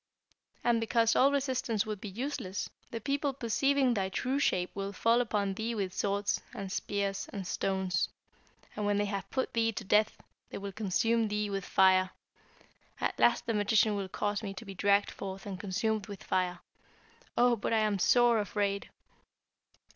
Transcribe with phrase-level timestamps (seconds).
[0.63, 5.21] And because all resistance would be useless, the people perceiving thy true shape will fall
[5.21, 8.09] upon thee with swords, and spears, and stones;
[8.75, 10.17] and when they have put thee to death,
[10.49, 12.09] they will consume thee with fire.
[12.99, 16.61] At last the magician will cause me to be dragged forth and consumed with fire.
[17.37, 18.89] Oh, but I am sore afraid!'